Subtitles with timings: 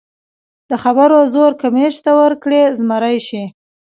[0.69, 3.43] د خبرو زور که مچ ته ورکړې، زمری شي.